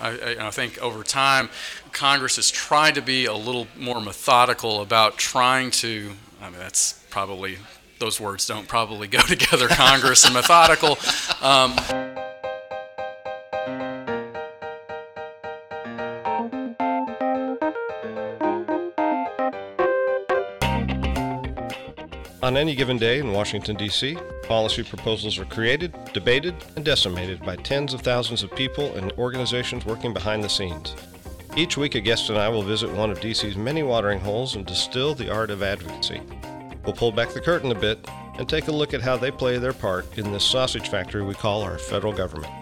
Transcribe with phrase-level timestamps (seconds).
[0.00, 1.50] I, I think over time,
[1.92, 6.12] Congress has tried to be a little more methodical about trying to.
[6.40, 7.58] I mean, that's probably
[7.98, 9.68] those words don't probably go together.
[9.68, 10.98] Congress and methodical.
[11.40, 12.09] Um,
[22.50, 27.54] On any given day in Washington, D.C., policy proposals are created, debated, and decimated by
[27.54, 30.96] tens of thousands of people and organizations working behind the scenes.
[31.56, 34.66] Each week, a guest and I will visit one of D.C.'s many watering holes and
[34.66, 36.22] distill the art of advocacy.
[36.84, 38.04] We'll pull back the curtain a bit
[38.36, 41.34] and take a look at how they play their part in this sausage factory we
[41.34, 42.52] call our federal government.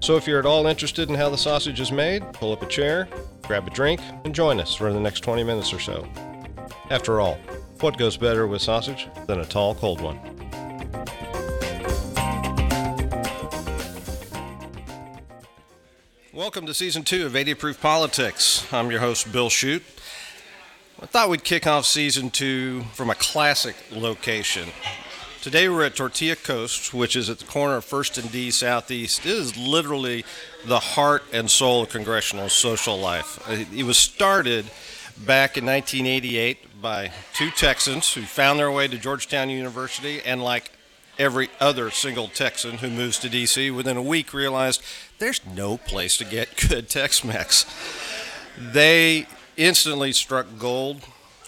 [0.00, 2.66] So, if you're at all interested in how the sausage is made, pull up a
[2.66, 3.06] chair,
[3.42, 6.04] grab a drink, and join us for the next 20 minutes or so.
[6.90, 7.38] After all,
[7.80, 10.18] what goes better with sausage than a tall, cold one?
[16.32, 18.66] Welcome to season two of 80 Proof Politics.
[18.72, 19.84] I'm your host, Bill Shute.
[21.00, 24.68] I thought we'd kick off season two from a classic location.
[25.42, 29.26] Today we're at Tortilla Coast, which is at the corner of First and D Southeast.
[29.26, 30.24] It is literally
[30.64, 33.38] the heart and soul of congressional social life.
[33.48, 34.70] It was started
[35.18, 40.70] back in 1988 by two Texans who found their way to Georgetown University and, like
[41.18, 44.82] every other single Texan who moves to D.C., within a week realized
[45.18, 47.64] there's no place to get good Tex Mex.
[48.58, 49.26] They
[49.56, 51.02] instantly struck gold.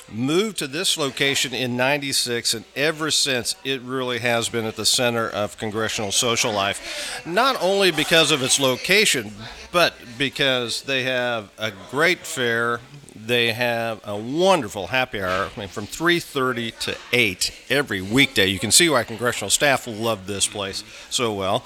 [0.08, 4.86] Moved to this location in 96, and ever since it really has been at the
[4.86, 7.20] center of congressional social life.
[7.26, 9.32] Not only because of its location,
[9.72, 12.78] but because they have a great fare
[13.26, 18.46] they have a wonderful happy hour I mean, from 3.30 to 8 every weekday.
[18.46, 21.64] You can see why congressional staff love this place so well.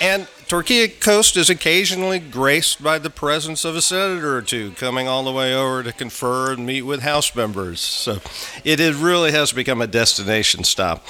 [0.00, 5.06] And Tortilla Coast is occasionally graced by the presence of a senator or two coming
[5.06, 7.80] all the way over to confer and meet with House members.
[7.80, 8.18] So
[8.64, 11.06] it really has become a destination stop.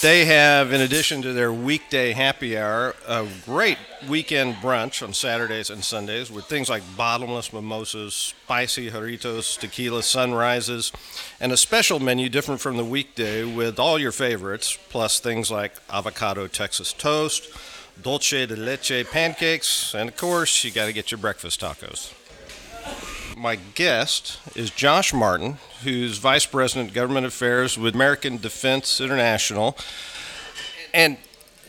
[0.00, 3.78] They have, in addition to their weekday happy hour, a great
[4.08, 10.92] weekend brunch on Saturdays and Sundays with things like bottomless mimosas, spicy jarritos, tequila sunrises,
[11.40, 15.72] and a special menu different from the weekday with all your favorites, plus things like
[15.90, 17.48] avocado Texas toast,
[18.00, 22.14] dulce de leche pancakes, and of course, you got to get your breakfast tacos
[23.38, 29.76] my guest is Josh Martin, who's Vice President Government Affairs with American Defense International.
[30.92, 31.18] And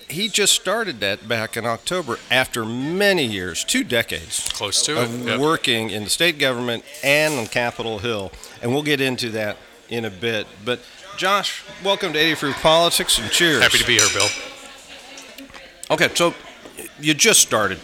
[0.09, 5.22] he just started that back in October after many years, two decades, close to of
[5.22, 5.40] it, yep.
[5.40, 8.31] working in the state government and on Capitol Hill.
[8.63, 9.57] And we'll get into that
[9.90, 10.47] in a bit.
[10.66, 10.80] But
[11.18, 13.62] Josh, welcome to 80 Proof Politics and cheers.
[13.62, 14.28] Happy to be here, Bill.
[15.91, 16.34] Okay, so
[17.00, 17.80] you just started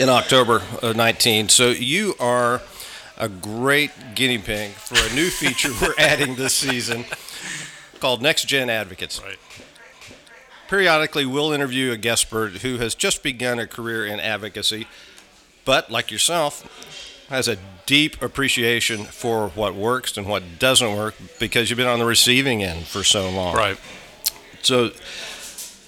[0.00, 1.48] in October of 19.
[1.48, 2.60] So you are
[3.16, 7.04] a great guinea pig for a new feature we're adding this season
[8.00, 9.20] called Next Gen Advocates.
[9.22, 9.38] Right.
[10.68, 14.86] Periodically, we'll interview a guestpert who has just begun a career in advocacy,
[15.64, 16.66] but like yourself,
[17.28, 21.98] has a deep appreciation for what works and what doesn't work because you've been on
[21.98, 23.54] the receiving end for so long.
[23.54, 23.78] Right.
[24.62, 24.90] So,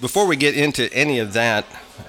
[0.00, 1.64] before we get into any of that,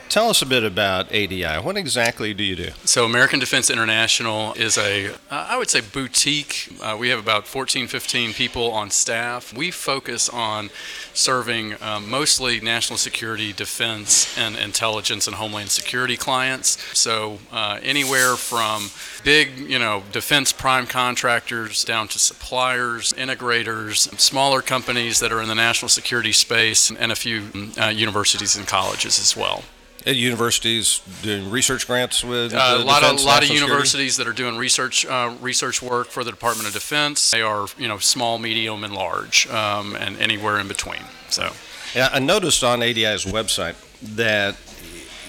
[0.09, 1.59] Tell us a bit about ADI.
[1.61, 2.69] What exactly do you do?
[2.85, 6.69] So, American Defense International is a, uh, I would say, boutique.
[6.81, 9.55] Uh, we have about 14, 15 people on staff.
[9.55, 10.69] We focus on
[11.13, 16.77] serving um, mostly national security, defense, and intelligence and homeland security clients.
[16.97, 18.89] So, uh, anywhere from
[19.23, 25.47] big, you know, defense prime contractors down to suppliers, integrators, smaller companies that are in
[25.47, 29.63] the national security space, and a few uh, universities and colleges as well
[30.07, 34.25] at universities doing research grants with uh, a lot of a lot of universities that
[34.25, 37.29] are doing research uh, research work for the Department of Defense.
[37.29, 41.01] They are you know small, medium, and large, um, and anywhere in between.
[41.29, 41.51] So,
[41.93, 43.75] yeah, I noticed on ADI's website
[44.15, 44.55] that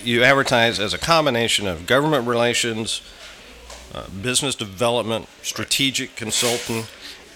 [0.04, 3.02] you advertise as a combination of government relations,
[3.92, 6.84] uh, business development, strategic consulting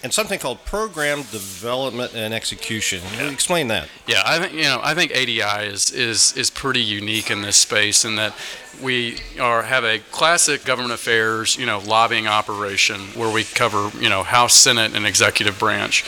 [0.03, 3.01] and something called program development and execution.
[3.15, 3.31] Yeah.
[3.31, 3.87] Explain that.
[4.05, 7.55] Yeah, I think you know I think ADI is is is pretty unique in this
[7.55, 8.35] space in that
[8.81, 14.09] we are have a classic government affairs you know lobbying operation where we cover you
[14.09, 16.03] know House, Senate, and executive branch,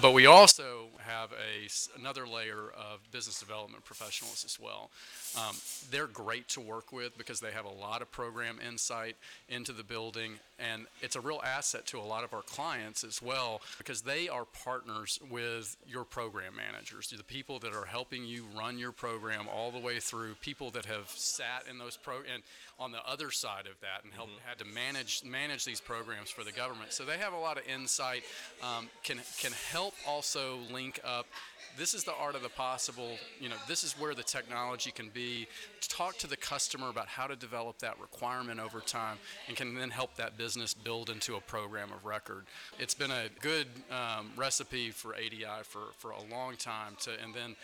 [0.00, 1.68] but we also have a
[1.98, 4.90] another layer of business development professionals as well.
[5.36, 5.56] Um,
[5.90, 9.16] they're great to work with because they have a lot of program insight
[9.48, 13.20] into the building, and it's a real asset to a lot of our clients as
[13.20, 18.44] well because they are partners with your program managers, the people that are helping you
[18.56, 22.42] run your program all the way through, people that have sat in those pro and
[22.78, 26.44] on the other side of that and help, had to manage manage these programs for
[26.44, 26.92] the government.
[26.92, 28.24] So they have a lot of insight.
[28.62, 31.26] Um, can can help also link up
[31.76, 33.10] this is the art of the possible.
[33.40, 35.46] You know, this is where the technology can be.
[35.80, 39.18] Talk to the customer about how to develop that requirement over time,
[39.48, 42.44] and can then help that business build into a program of record.
[42.78, 47.34] It's been a good um, recipe for ADI for, for a long time to, and
[47.34, 47.56] then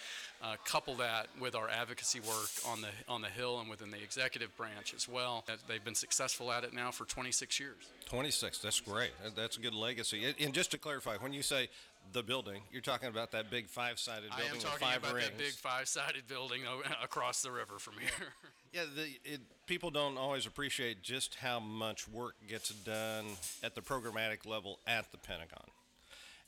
[0.42, 4.02] uh, couple that with our advocacy work on the on the Hill and within the
[4.02, 5.44] executive branch as well.
[5.68, 7.76] They've been successful at it now for 26 years.
[8.06, 8.58] 26.
[8.58, 9.10] That's great.
[9.36, 10.34] That's a good legacy.
[10.40, 11.68] And just to clarify, when you say
[12.12, 15.14] the building, you're talking about that big five-sided building I am with talking five about
[15.14, 15.28] rings.
[15.28, 16.62] that big five-sided building
[17.02, 18.28] across the river from here.
[18.72, 23.26] yeah, the, it, people don't always appreciate just how much work gets done
[23.62, 25.64] at the programmatic level at the Pentagon.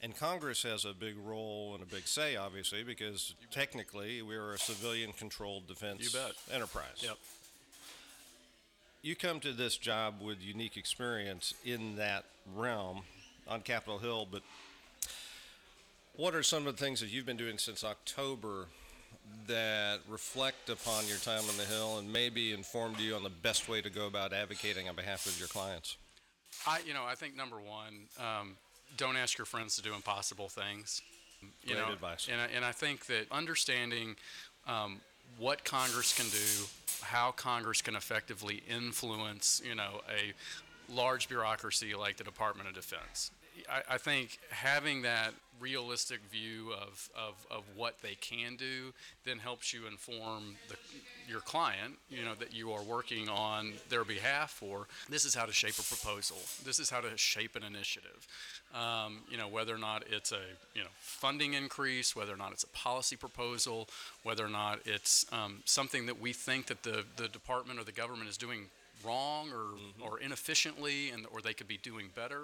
[0.04, 4.58] And Congress has a big role and a big say, obviously, because technically we're a
[4.58, 6.32] civilian-controlled defense You bet.
[6.52, 7.02] enterprise.
[7.04, 7.19] Yep.
[9.02, 13.02] You come to this job with unique experience in that realm
[13.49, 14.43] on Capitol Hill, but
[16.17, 18.67] what are some of the things that you've been doing since October
[19.47, 23.69] that reflect upon your time on the Hill and maybe informed you on the best
[23.69, 25.97] way to go about advocating on behalf of your clients?
[26.67, 28.56] I, you know, I think number one, um,
[28.97, 31.00] don't ask your friends to do impossible things.
[31.64, 32.29] You Great know, advice.
[32.31, 34.17] And I, and I think that understanding
[34.67, 35.00] um,
[35.38, 36.67] what Congress can do,
[37.00, 40.32] how Congress can effectively influence, you know, a
[40.93, 43.31] large bureaucracy like the Department of Defense.
[43.70, 48.93] I, I think having that realistic view of, of, of what they can do
[49.25, 50.75] then helps you inform the,
[51.29, 54.87] your client, you know, that you are working on their behalf for.
[55.09, 56.38] This is how to shape a proposal.
[56.64, 58.26] This is how to shape an initiative.
[58.75, 60.41] Um, you know, whether or not it's a,
[60.75, 63.88] you know, funding increase, whether or not it's a policy proposal,
[64.25, 67.93] whether or not it's um, something that we think that the, the department or the
[67.93, 68.67] government is doing
[69.05, 72.43] wrong or, or inefficiently and or they could be doing better.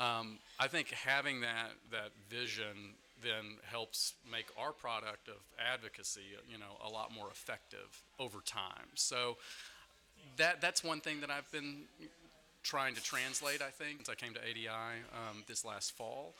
[0.00, 6.58] Um, I think having that that vision then helps make our product of advocacy, you
[6.58, 8.88] know, a lot more effective over time.
[8.94, 9.36] So
[10.36, 11.82] that that's one thing that I've been
[12.62, 13.62] trying to translate.
[13.62, 14.68] I think since I came to ADI
[15.12, 16.34] um, this last fall,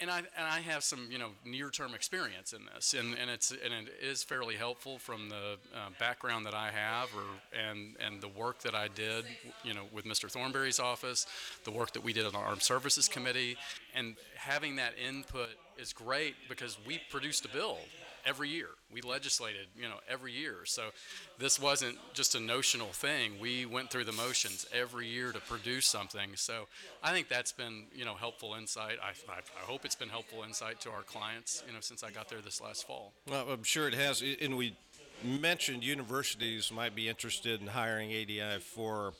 [0.00, 3.30] and I and I have some you know near term experience in this, and, and
[3.30, 7.24] it's and it is fairly helpful from the uh, background that I have, or
[7.58, 9.24] and and the work that I did,
[9.64, 10.30] you know, with Mr.
[10.30, 11.26] Thornberry's office,
[11.64, 13.56] the work that we did on the Armed Services Committee,
[13.94, 17.78] and having that input is great because we produced a bill
[18.26, 18.68] every year.
[18.92, 20.64] We legislated, you know, every year.
[20.64, 20.90] So
[21.38, 23.32] this wasn't just a notional thing.
[23.40, 26.30] We went through the motions every year to produce something.
[26.36, 26.66] So
[27.02, 28.98] I think that's been, you know, helpful insight.
[29.02, 32.10] I, I, I hope it's been helpful insight to our clients, you know, since I
[32.10, 33.12] got there this last fall.
[33.28, 34.22] Well, I'm sure it has.
[34.40, 34.76] And we
[35.22, 39.14] mentioned universities might be interested in hiring ADI for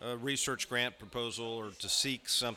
[0.00, 2.56] a research grant proposal or to seek some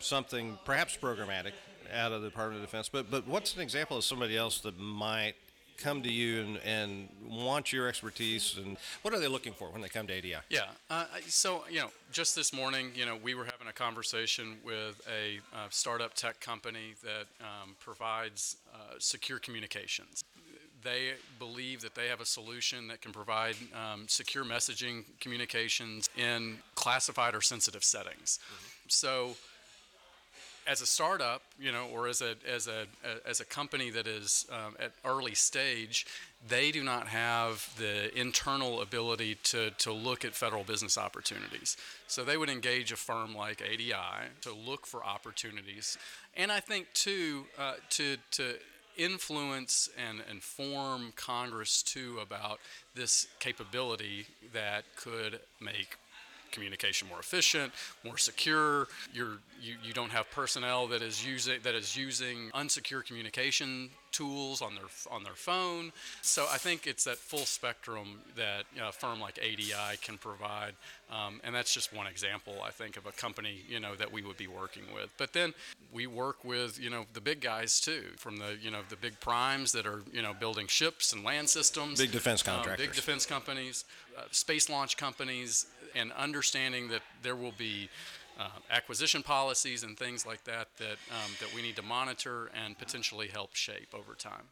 [0.00, 1.52] something perhaps programmatic
[1.92, 2.88] out of the Department of Defense.
[2.88, 5.34] But but what's an example of somebody else that might
[5.80, 9.80] come to you and, and want your expertise and what are they looking for when
[9.80, 10.36] they come to ADI?
[10.48, 10.62] Yeah.
[10.90, 15.00] Uh, so, you know, just this morning, you know, we were having a conversation with
[15.08, 20.22] a uh, startup tech company that um, provides uh, secure communications.
[20.82, 26.56] They believe that they have a solution that can provide um, secure messaging communications in
[26.74, 28.38] classified or sensitive settings.
[28.88, 29.36] So,
[30.66, 32.86] as a startup, you know, or as a as a
[33.26, 36.06] as a company that is um, at early stage,
[36.48, 41.76] they do not have the internal ability to to look at federal business opportunities.
[42.06, 45.98] So they would engage a firm like ADI to look for opportunities,
[46.36, 48.54] and I think too uh, to to
[48.96, 52.60] influence and inform Congress too about
[52.94, 55.96] this capability that could make
[56.50, 57.72] communication more efficient,
[58.04, 58.88] more secure.
[59.12, 64.60] You're, you you don't have personnel that is using that is using unsecure communication tools
[64.60, 65.92] on their on their phone.
[66.22, 70.18] So I think it's that full spectrum that you know, a firm like ADI can
[70.18, 70.74] provide,
[71.10, 74.22] um, and that's just one example I think of a company you know that we
[74.22, 75.10] would be working with.
[75.18, 75.54] But then
[75.92, 79.18] we work with you know the big guys too, from the you know the big
[79.20, 82.86] primes that are you know building ships and land systems, Big defense um, contractors.
[82.86, 83.84] big defense companies,
[84.18, 87.88] uh, space launch companies, and understanding that there will be
[88.38, 92.78] uh, acquisition policies and things like that that um, that we need to monitor and
[92.78, 94.44] potentially help shape over time.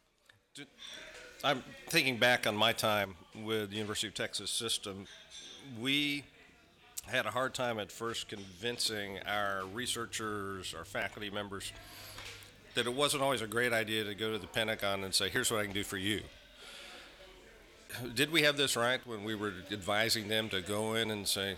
[1.44, 3.14] I'm thinking back on my time
[3.44, 5.06] with the University of Texas system.
[5.80, 6.24] We
[7.06, 11.72] had a hard time at first convincing our researchers, our faculty members,
[12.74, 15.50] that it wasn't always a great idea to go to the Pentagon and say, here's
[15.50, 16.20] what I can do for you.
[18.14, 21.56] Did we have this right when we were advising them to go in and say,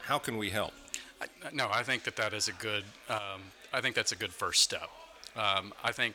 [0.00, 0.72] how can we help?
[1.20, 2.84] I, no, I think that that is a good.
[3.08, 4.88] Um, I think that's a good first step.
[5.36, 6.14] Um, I think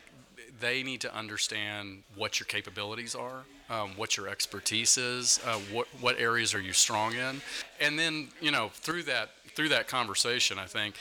[0.60, 5.86] they need to understand what your capabilities are, um, what your expertise is, uh, what
[6.00, 7.40] what areas are you strong in,
[7.80, 10.96] and then you know through that through that conversation, I think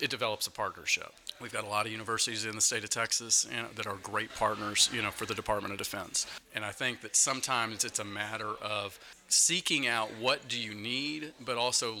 [0.00, 1.12] it develops a partnership.
[1.40, 3.96] We've got a lot of universities in the state of Texas you know, that are
[3.96, 6.26] great partners, you know, for the Department of Defense.
[6.54, 8.98] And I think that sometimes it's a matter of
[9.28, 11.96] seeking out what do you need, but also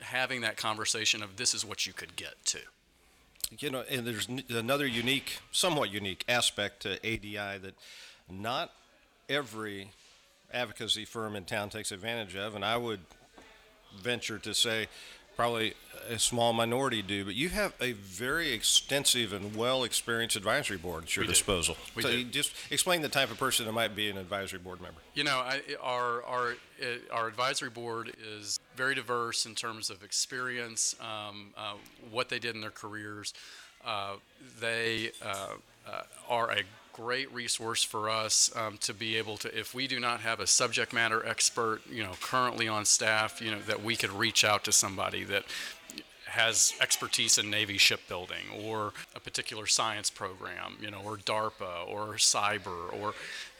[0.00, 2.58] having that conversation of this is what you could get to.
[3.58, 7.74] You know, and there's another unique, somewhat unique aspect to ADI that
[8.30, 8.72] not
[9.28, 9.90] every
[10.52, 13.00] advocacy firm in town takes advantage of, and I would
[14.00, 14.88] venture to say
[15.36, 15.74] probably
[16.08, 21.04] a small minority do, but you have a very extensive and well experienced advisory board
[21.04, 21.32] at your We do.
[21.32, 21.76] disposal.
[21.94, 22.18] We so do.
[22.18, 24.98] you just explain the type of person that might be an advisory board member.
[25.14, 26.50] You know, I, our our
[26.82, 31.74] uh, our advisory board is very diverse in terms of experience, um, uh,
[32.10, 33.32] what they did in their careers.
[33.84, 34.14] Uh,
[34.60, 35.48] they uh,
[35.88, 36.62] uh, are a
[36.92, 40.46] great resource for us um, to be able to, if we do not have a
[40.46, 44.64] subject matter expert, you know, currently on staff, you know, that we could reach out
[44.64, 45.44] to somebody that
[46.32, 52.14] has expertise in Navy shipbuilding or a particular science program, you know, or DARPA or
[52.14, 53.12] cyber, or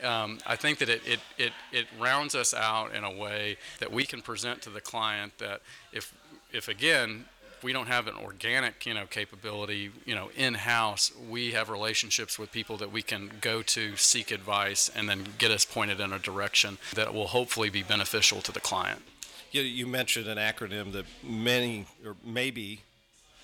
[0.06, 3.92] um, I think that it, it, it, it rounds us out in a way that
[3.92, 5.60] we can present to the client that
[5.92, 6.14] if,
[6.50, 7.26] if again,
[7.62, 12.52] we don't have an organic, you know, capability, you know, in-house, we have relationships with
[12.52, 16.18] people that we can go to seek advice and then get us pointed in a
[16.18, 19.02] direction that will hopefully be beneficial to the client.
[19.50, 22.80] You, you mentioned an acronym that many, or maybe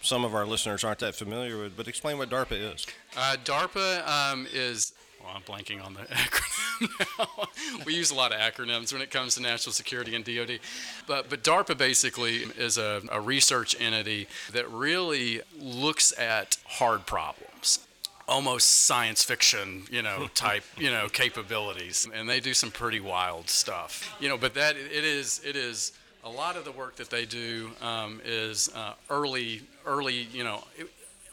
[0.00, 2.86] some of our listeners aren't that familiar with, but explain what DARPA is.
[3.16, 4.92] Uh, DARPA um, is.
[5.28, 7.48] Well, I'm blanking on the acronym now.
[7.84, 10.58] we use a lot of acronyms when it comes to national security and DoD,
[11.06, 17.80] but but DARPA basically is a, a research entity that really looks at hard problems
[18.26, 23.48] almost science fiction, you know, type, you know, capabilities, and they do some pretty wild
[23.48, 24.38] stuff, you know.
[24.38, 25.92] But that it is it is
[26.24, 30.64] a lot of the work that they do um, is uh, early early, you know,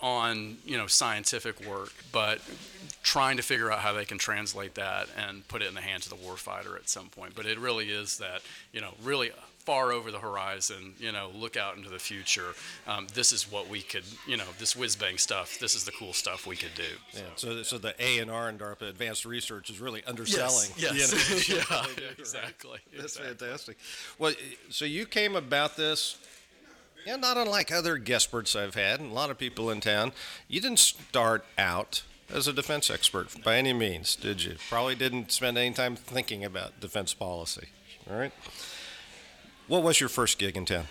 [0.05, 2.39] on you know scientific work, but
[3.01, 6.05] trying to figure out how they can translate that and put it in the hands
[6.05, 7.33] of the warfighter at some point.
[7.35, 9.31] But it really is that you know really
[9.65, 12.53] far over the horizon, you know, look out into the future.
[12.87, 15.57] Um, this is what we could, you know, this whiz bang stuff.
[15.57, 16.83] This is the cool stuff we could do.
[17.13, 20.69] Yeah, so, so the A and R in DARPA, advanced research, is really underselling.
[20.77, 20.93] Yes.
[20.93, 21.49] yes.
[21.49, 21.55] yeah.
[21.67, 22.19] that they do, right?
[22.19, 22.79] Exactly.
[22.93, 23.47] That's exactly.
[23.47, 23.77] fantastic.
[24.19, 24.33] Well,
[24.69, 26.19] so you came about this,
[27.05, 30.11] yeah, not unlike other guestperts I've had, and a lot of people in town.
[30.47, 34.55] You didn't start out as a defense expert by any means, did you?
[34.69, 37.67] Probably didn't spend any time thinking about defense policy.
[38.09, 38.33] All right.
[39.67, 40.85] What was your first gig in town?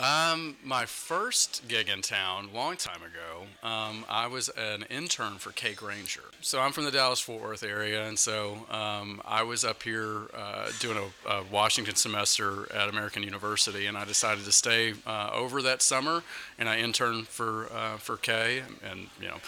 [0.00, 5.50] Um, my first gig in town, long time ago, um, I was an intern for
[5.50, 6.22] Kay Granger.
[6.40, 10.28] So I'm from the Dallas Fort Worth area, and so um, I was up here
[10.36, 15.30] uh, doing a, a Washington semester at American University, and I decided to stay uh,
[15.32, 16.22] over that summer,
[16.60, 19.38] and I interned for uh, for Kay, and you know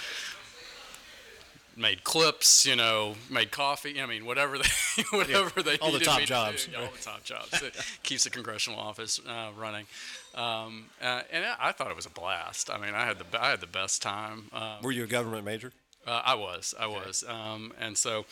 [1.76, 4.00] made clips, you know, made coffee.
[4.00, 6.72] I mean, whatever they, whatever they all the top me to jobs, do.
[6.72, 7.62] Yeah, all the top jobs.
[7.62, 9.86] It keeps the congressional office uh, running,
[10.34, 12.70] um, uh, and I thought it was a blast.
[12.70, 14.44] I mean, I had the I had the best time.
[14.52, 15.72] Um, Were you a government major?
[16.06, 18.24] uh, I was, I was, um, and so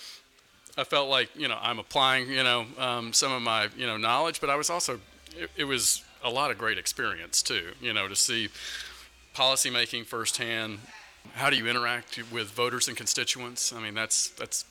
[0.76, 3.96] I felt like you know I'm applying you know um, some of my you know
[3.96, 5.00] knowledge, but I was also
[5.36, 7.72] it, it was a lot of great experience too.
[7.80, 8.48] You know, to see
[9.34, 10.80] policymaking firsthand.
[11.34, 13.72] How do you interact with voters and constituents?
[13.72, 14.64] I mean, that's that's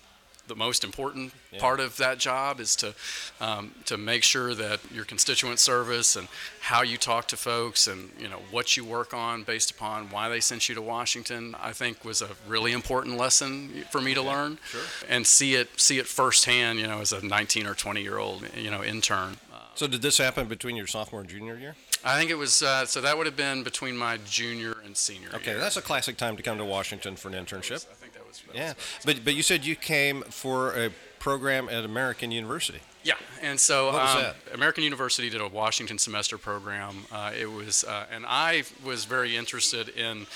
[0.48, 1.60] the most important Yeah.
[1.60, 2.94] part of that job is to
[3.42, 6.28] um, to make sure that your constituent service and
[6.62, 10.30] how you talk to folks and you know what you work on based upon why
[10.30, 11.56] they sent you to Washington.
[11.62, 14.82] I think was a really important lesson for me to learn sure.
[15.10, 16.80] and see it see it firsthand.
[16.80, 19.38] You know, as a 19 or 20 year old you know intern.
[19.76, 21.76] So did this happen between your sophomore and junior year?
[22.08, 25.30] I think it was uh, so that would have been between my junior and senior.
[25.34, 25.60] Okay, year.
[25.60, 27.86] that's a classic time to come to Washington for an internship.
[27.92, 28.42] I think that was.
[28.48, 32.80] that Yeah, was- but but you said you came for a program at American University.
[33.04, 34.34] Yeah, and so was um?
[34.54, 37.06] American University did a Washington semester program.
[37.12, 40.28] Uh, it was, uh, and I was very interested in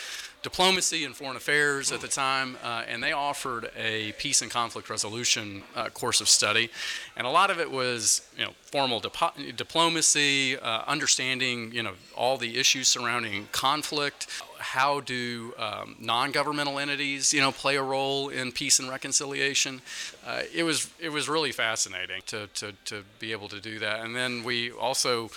[0.42, 4.90] diplomacy and foreign affairs at the time, uh, and they offered a peace and conflict
[4.90, 6.70] resolution uh, course of study,
[7.16, 11.94] and a lot of it was you know formal dip- diplomacy, uh, understanding you know
[12.16, 14.28] all the issues surrounding conflict.
[14.58, 19.82] How do um, non-governmental entities, you know, play a role in peace and reconciliation?
[20.24, 24.02] Uh, it was it was really fascinating to, to, to be able to do that,
[24.02, 25.32] and then we also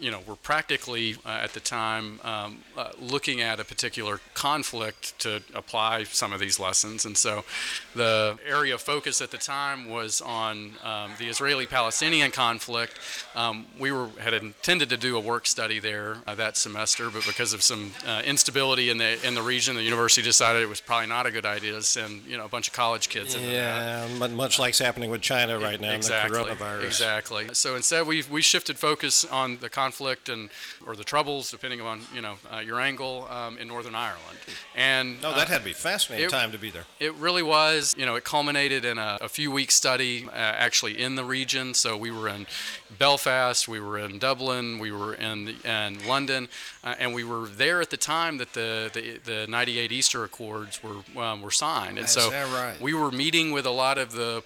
[0.00, 5.18] you know, were practically uh, at the time um, uh, looking at a particular conflict
[5.20, 7.04] to apply some of these lessons.
[7.04, 7.44] And so
[7.94, 12.98] the area of focus at the time was on um, the Israeli Palestinian conflict.
[13.34, 17.24] Um, we were, had intended to do a work study there uh, that semester, but
[17.26, 20.80] because of some uh, instability in the, in the region, the university decided it was
[20.80, 24.06] probably not a good idea to send you know, a bunch of college kids yeah,
[24.18, 24.30] that.
[24.32, 26.84] much like's happening with China right now, exactly, the coronavirus.
[26.84, 27.46] Exactly.
[27.52, 30.50] So instead, we we shifted focus on the conflict conflict and
[30.86, 34.38] or the troubles, depending on you know uh, your angle, um, in Northern Ireland.
[34.74, 36.84] And no, that uh, had to be fascinating it, time to be there.
[37.00, 37.94] It really was.
[37.98, 41.74] You know, it culminated in a, a few week study uh, actually in the region.
[41.74, 42.46] So we were in
[42.98, 46.48] Belfast, we were in Dublin, we were in in London,
[46.82, 50.80] uh, and we were there at the time that the the, the 98 Easter Accords
[50.82, 51.98] were um, were signed.
[51.98, 52.80] And Is so right?
[52.80, 54.42] we were meeting with a lot of the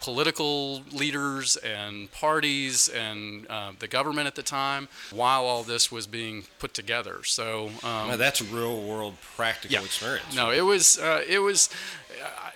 [0.00, 6.06] political leaders and parties and uh, the government at the time while all this was
[6.06, 7.24] being put together.
[7.24, 9.84] So um, that's real world practical yeah.
[9.84, 10.34] experience.
[10.34, 11.68] No, it was uh, it was.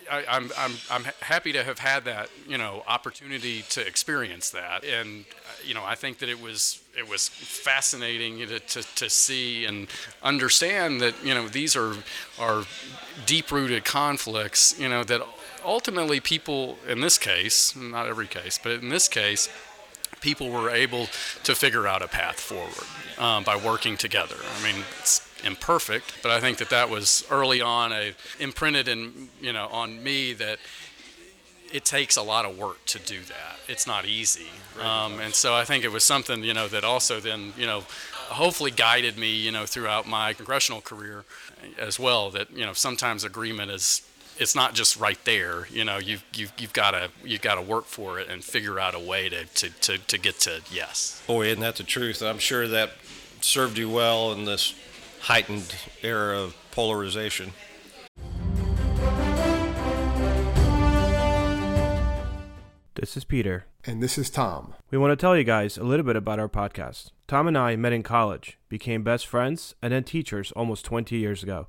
[0.09, 4.85] I, am I'm, I'm happy to have had that you know opportunity to experience that,
[4.85, 5.25] and
[5.64, 9.88] you know I think that it was it was fascinating to, to, to see and
[10.23, 11.95] understand that you know these are
[12.38, 12.64] are
[13.25, 15.23] deep rooted conflicts you know that
[15.66, 19.49] ultimately, people, in this case, not every case, but in this case,
[20.26, 21.06] people were able
[21.45, 22.88] to figure out a path forward
[23.25, 24.35] um, by working together.
[24.59, 29.28] I mean, it's imperfect, but I think that that was early on a imprinted in
[29.40, 30.59] you know on me that
[31.73, 33.54] it takes a lot of work to do that.
[33.68, 37.21] It's not easy, um, and so I think it was something you know that also
[37.21, 37.85] then you know
[38.42, 41.25] hopefully guided me you know throughout my congressional career
[41.78, 42.30] as well.
[42.30, 44.02] That you know sometimes agreement is
[44.38, 45.66] it's not just right there.
[45.71, 48.78] You know, you've you've you've got to you've got to work for it and figure
[48.78, 51.23] out a way to, to, to, to get to yes.
[51.26, 52.23] Boy, isn't that the truth?
[52.23, 52.90] I'm sure that
[53.40, 54.75] served you well in this
[55.23, 57.53] heightened era of polarization.
[62.94, 63.66] This is Peter.
[63.85, 64.75] And this is Tom.
[64.90, 67.11] We want to tell you guys a little bit about our podcast.
[67.29, 71.42] Tom and I met in college, became best friends, and then teachers almost 20 years
[71.42, 71.68] ago.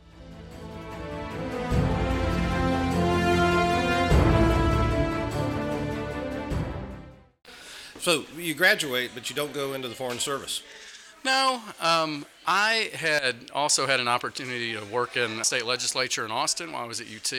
[8.01, 10.63] So you graduate, but you don't go into the foreign service.
[11.23, 16.31] No, um, I had also had an opportunity to work in the state legislature in
[16.31, 17.31] Austin while I was at UT.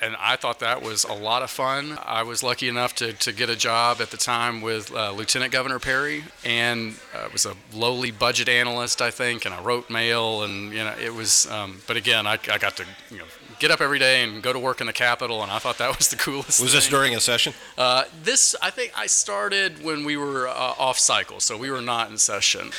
[0.00, 1.98] And I thought that was a lot of fun.
[2.04, 5.52] I was lucky enough to, to get a job at the time with uh, Lieutenant
[5.52, 10.42] Governor Perry, and I was a lowly budget analyst, I think, and I wrote mail,
[10.42, 11.50] and you know it was.
[11.50, 13.24] Um, but again, I, I got to you know
[13.58, 15.96] get up every day and go to work in the Capitol, and I thought that
[15.96, 16.60] was the coolest.
[16.60, 16.78] Was thing.
[16.78, 17.54] this during a session?
[17.76, 21.80] Uh, this, I think, I started when we were uh, off cycle, so we were
[21.80, 22.70] not in session.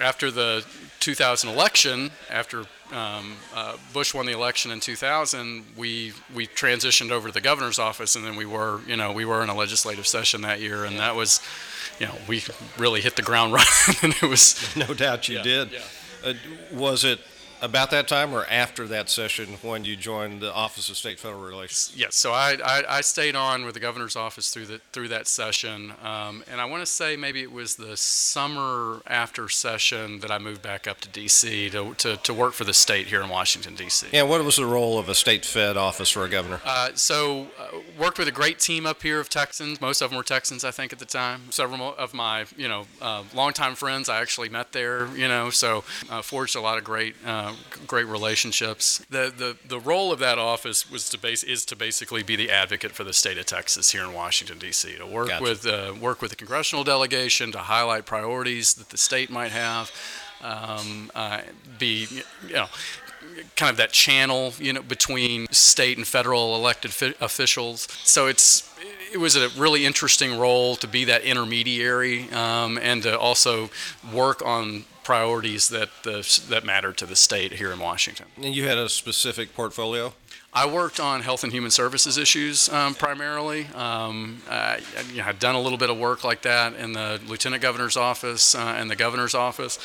[0.00, 0.64] After the
[1.00, 7.28] 2000 election, after um, uh, Bush won the election in 2000, we we transitioned over
[7.28, 10.06] to the governor's office, and then we were, you know, we were in a legislative
[10.06, 11.40] session that year, and that was,
[11.98, 12.42] you know, we
[12.78, 14.76] really hit the ground running, and it was.
[14.76, 15.72] No doubt you yeah, did.
[15.72, 15.80] Yeah.
[16.24, 16.34] Uh,
[16.72, 17.20] was it
[17.60, 21.42] about that time or after that session when you joined the Office of State Federal
[21.42, 21.92] Relations?
[21.96, 25.26] Yes, so I, I, I stayed on with the governor's office through the through that
[25.26, 30.30] session, um, and I want to say maybe it was the summer after session that
[30.30, 31.70] I moved back up to D.C.
[31.70, 34.08] to, to, to work for the state here in Washington D.C.
[34.12, 36.60] Yeah, what was the role of a state Fed office for a governor?
[36.64, 39.80] Uh, so uh, worked with a great team up here of Texans.
[39.80, 41.50] Most of them were Texans, I think, at the time.
[41.50, 45.08] Several of my you know uh, longtime friends I actually met there.
[45.16, 47.47] You know, so uh, forged a lot of great uh,
[47.86, 49.04] great relationships.
[49.10, 52.50] The, the the role of that office was to base is to basically be the
[52.50, 54.96] advocate for the state of Texas here in Washington D.C.
[54.96, 55.42] to work Gotcha.
[55.42, 59.90] with uh, work with the congressional delegation to highlight priorities that the state might have.
[60.40, 61.40] Um, uh,
[61.80, 62.06] be
[62.46, 62.66] you know
[63.56, 67.88] kind of that channel, you know, between state and federal elected fi- officials.
[68.04, 68.68] So it's
[69.12, 73.70] it was a really interesting role to be that intermediary um, and to also
[74.12, 78.26] work on priorities that the, that matter to the state here in Washington.
[78.36, 80.12] And you had a specific portfolio.
[80.52, 83.68] I worked on health and human services issues um, primarily.
[83.74, 87.18] Um, I, you know, had done a little bit of work like that in the
[87.26, 89.78] lieutenant governor's office uh, and the governor's office.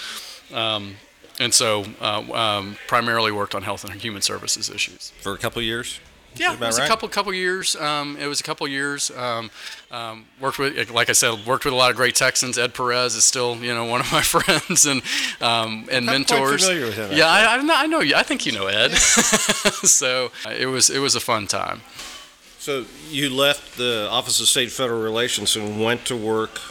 [0.54, 0.98] Um,
[1.40, 5.62] and so uh, um, primarily worked on health and human services issues for a couple
[5.62, 6.02] of years.
[6.36, 6.86] Yeah, it was right?
[6.86, 7.76] a couple couple years.
[7.76, 9.12] Um, it was a couple years.
[9.12, 9.52] Um,
[9.92, 12.58] um, worked with, like I said, worked with a lot of great Texans.
[12.58, 15.02] Ed Perez is still, you know, one of my friends and
[15.42, 16.64] um, and I'm mentors.
[16.64, 17.12] familiar with him.
[17.12, 18.16] Yeah, I, I, know, I know you.
[18.16, 18.92] I think you know Ed.
[18.98, 21.82] so uh, it was it was a fun time.
[22.60, 26.62] So you left the Office of State Federal Relations and went to work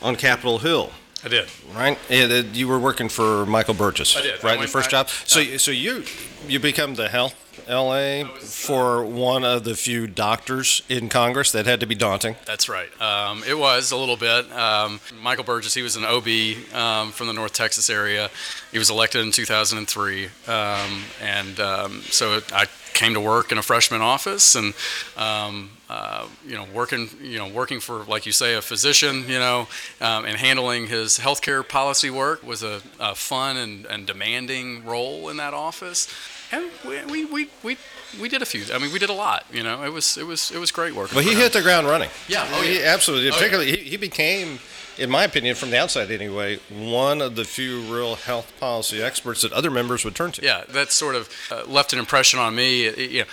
[0.00, 0.90] on Capitol Hill.
[1.24, 1.48] I did.
[1.74, 1.98] Right?
[2.10, 4.16] And you were working for Michael Burgess.
[4.16, 4.42] I did.
[4.42, 5.08] Right, I your first I, job.
[5.08, 6.04] So, so you
[6.48, 7.34] you become the health
[7.68, 12.36] LA for one of the few doctors in Congress that had to be daunting.
[12.44, 12.88] That's right.
[13.00, 14.50] Um, it was a little bit.
[14.52, 18.30] Um, Michael Burgess, he was an OB um, from the North Texas area.
[18.70, 23.62] He was elected in 2003, um, and um, so I came to work in a
[23.62, 24.74] freshman office and.
[25.16, 29.38] Um, uh, you know, working, you know, working for, like you say, a physician, you
[29.38, 29.68] know,
[30.00, 35.36] and handling his healthcare policy work was a, a fun and, and demanding role in
[35.36, 36.08] that office
[36.52, 37.76] and we, we, we, we,
[38.20, 38.62] we did a few.
[38.72, 39.46] I mean, we did a lot.
[39.50, 41.10] You know, it was it was it was great work.
[41.12, 42.10] But he hit the ground running.
[42.28, 42.92] Yeah, oh, he, yeah.
[42.92, 43.30] absolutely.
[43.30, 43.76] Oh, Particularly, yeah.
[43.76, 44.58] he, he became,
[44.98, 49.42] in my opinion, from the outside anyway, one of the few real health policy experts
[49.42, 50.42] that other members would turn to.
[50.42, 52.86] Yeah, that sort of uh, left an impression on me.
[52.86, 53.26] It, you know,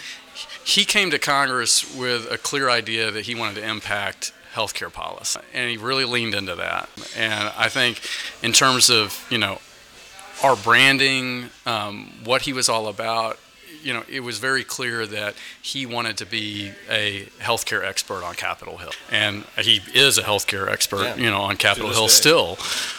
[0.64, 5.40] he came to Congress with a clear idea that he wanted to impact healthcare policy,
[5.54, 6.90] and he really leaned into that.
[7.16, 8.02] And I think,
[8.42, 9.60] in terms of you know
[10.44, 13.38] our branding, um, what he was all about,
[13.84, 18.36] you know, it was very clear that he wanted to be a healthcare expert on
[18.36, 21.16] Capitol Hill, and he is a healthcare expert, yeah.
[21.16, 22.14] you know, on Capitol Hill day.
[22.14, 22.58] still.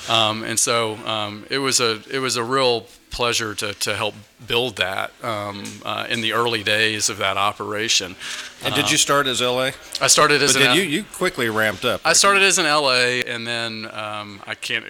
[0.09, 4.14] Um, and so um, it was a it was a real pleasure to, to help
[4.46, 8.16] build that um, uh, in the early days of that operation.
[8.62, 9.70] And did you start as LA?
[10.03, 12.03] I started as but an then you, you quickly ramped up.
[12.05, 14.85] I started as an LA, and then um, I can't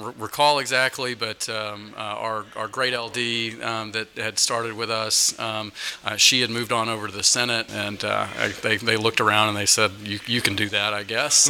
[0.00, 4.90] r- recall exactly, but um, uh, our, our great LD um, that had started with
[4.90, 5.72] us, um,
[6.04, 9.20] uh, she had moved on over to the Senate, and uh, I, they, they looked
[9.20, 11.34] around and they said, "You, you can do that, I guess."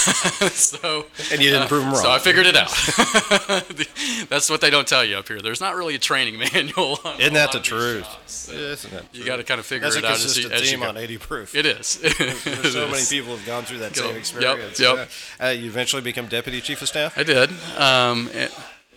[0.52, 2.02] so and you didn't prove them wrong.
[2.02, 2.70] So I figured it out.
[4.28, 5.40] That's what they don't tell you up here.
[5.40, 6.98] There's not really a training manual.
[7.18, 8.06] Isn't that the truth?
[8.50, 9.04] Isn't it?
[9.12, 10.76] You got to kind of figure That's it a out consistent as you, as you
[10.78, 10.88] theme go.
[10.88, 11.54] on 80 proof.
[11.54, 11.98] It is.
[12.18, 14.80] There's so many people have gone through that same Yep, experience.
[14.80, 15.08] yep.
[15.40, 17.16] Uh, you eventually become deputy chief of staff.
[17.16, 17.50] I did.
[17.78, 18.52] Um, it-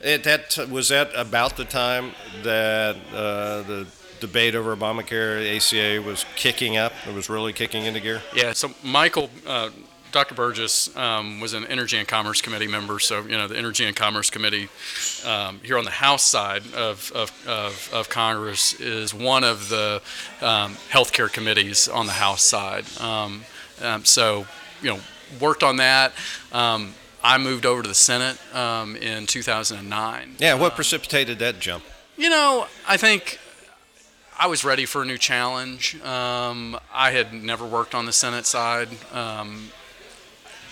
[0.05, 2.11] It, that was that about the time
[2.43, 3.87] that uh, the
[4.19, 6.91] debate over Obamacare, ACA, was kicking up.
[7.07, 8.21] It was really kicking into gear.
[8.35, 9.69] Yeah, so Michael, uh,
[10.13, 10.35] Dr.
[10.35, 12.99] Burgess um, was an Energy and Commerce Committee member.
[12.99, 14.69] So, you know, the Energy and Commerce Committee
[15.25, 20.01] um, here on the House side of, of, of, of Congress is one of the
[20.41, 22.85] um, healthcare committees on the House side.
[23.01, 23.43] Um,
[23.81, 24.45] um, so,
[24.83, 24.99] you know,
[25.41, 26.13] worked on that.
[26.51, 30.35] Um, I moved over to the Senate um, in 2009.
[30.37, 31.83] Yeah, what precipitated that jump?
[32.17, 33.39] You know, I think
[34.37, 35.99] I was ready for a new challenge.
[36.03, 38.89] Um, I had never worked on the Senate side.
[39.11, 39.69] Um,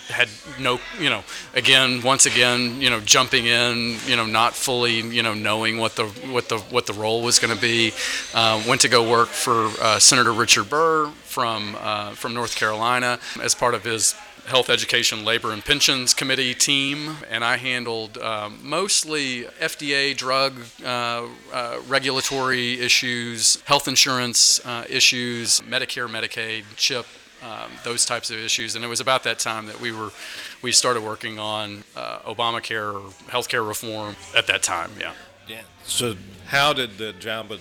[0.08, 0.28] had
[0.60, 1.22] no, you know,
[1.54, 5.96] again, once again, you know, jumping in, you know, not fully, you know, knowing what
[5.96, 7.92] the what the what the role was going to be.
[8.34, 13.18] Uh, went to go work for uh, Senator Richard Burr from uh, from North Carolina
[13.40, 14.14] as part of his
[14.46, 21.26] Health, Education, Labor, and Pensions Committee team, and I handled um, mostly FDA drug uh,
[21.52, 27.06] uh, regulatory issues, health insurance uh, issues, Medicare, Medicaid, CHIP,
[27.42, 28.76] um, those types of issues.
[28.76, 30.10] And it was about that time that we were
[30.62, 34.90] we started working on uh, Obamacare or healthcare reform at that time.
[34.98, 35.12] Yeah.
[35.48, 35.62] Yeah.
[35.84, 36.14] So
[36.46, 37.60] how did the job with,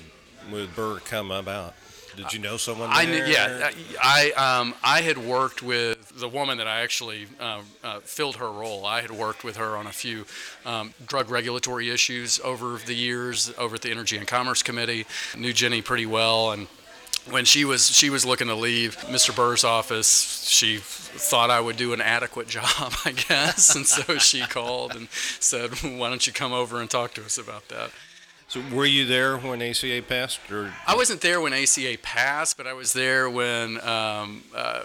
[0.52, 1.74] with Burr come about?
[2.16, 2.90] Did you know someone?
[2.90, 3.00] There?
[3.00, 3.72] I knew, yeah,
[4.04, 8.52] I um, I had worked with the woman that I actually uh, uh, filled her
[8.52, 8.86] role.
[8.86, 10.26] I had worked with her on a few
[10.66, 15.06] um, drug regulatory issues over the years over at the Energy and Commerce Committee.
[15.38, 16.68] Knew Jenny pretty well, and
[17.30, 19.36] when she was she was looking to leave Mr.
[19.36, 24.42] Burr's office, she thought I would do an adequate job, I guess, and so she
[24.42, 27.92] called and said, "Why don't you come over and talk to us about that?"
[28.52, 32.68] So were you there when ACA passed, or I wasn't there when ACA passed, but
[32.68, 34.82] I was there when um, uh,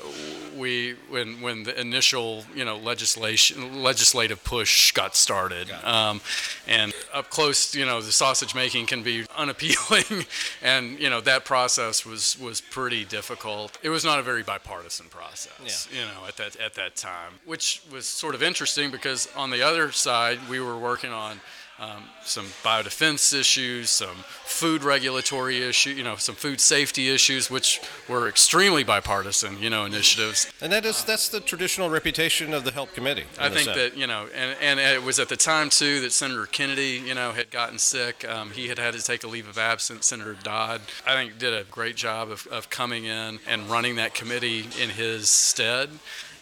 [0.57, 5.69] we when when the initial you know legislation legislative push got started.
[5.83, 6.21] Um,
[6.69, 10.27] and up close, you know, the sausage making can be unappealing,
[10.63, 13.77] and you know that process was was pretty difficult.
[13.83, 17.83] It was not a very bipartisan process, you know, at that at that time, which
[17.91, 21.41] was sort of interesting because on the other side we were working on
[21.79, 27.81] um, some biodefense issues, some food regulatory issue, you know, some food safety issues, which
[28.09, 30.51] were extremely bipartisan, you know, initiatives.
[30.63, 33.25] and that is that's the traditional reputation of the Help Committee.
[33.39, 33.93] I think Senate.
[33.93, 37.15] that you know, and, and it was at the time too that Senator Kennedy, you
[37.15, 38.27] know, had gotten sick.
[38.29, 40.07] Um, he had had to take a leave of absence.
[40.07, 44.15] Senator Dodd, I think, did a great job of, of coming in and running that
[44.15, 45.91] committee in his stead.